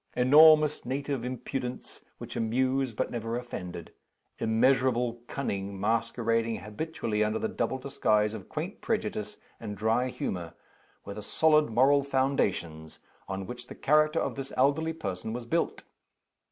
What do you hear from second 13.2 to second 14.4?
on which the character of